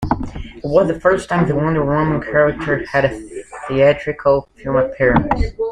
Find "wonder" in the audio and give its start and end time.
1.55-1.85